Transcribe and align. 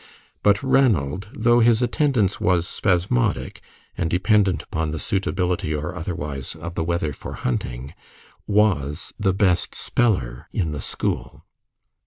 But 0.41 0.63
Ranald, 0.63 1.29
though 1.31 1.59
his 1.59 1.83
attendance 1.83 2.41
was 2.41 2.67
spasmodic, 2.67 3.61
and 3.95 4.09
dependent 4.09 4.63
upon 4.63 4.89
the 4.89 4.97
suitability 4.97 5.75
or 5.75 5.93
otherwise 5.95 6.55
of 6.55 6.73
the 6.73 6.83
weather 6.83 7.13
for 7.13 7.33
hunting, 7.33 7.93
was 8.47 9.13
the 9.19 9.31
best 9.31 9.75
speller 9.75 10.47
in 10.51 10.71
the 10.71 10.81
school. 10.81 11.45